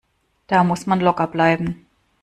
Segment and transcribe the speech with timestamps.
[0.47, 1.85] Da muss man locker bleiben.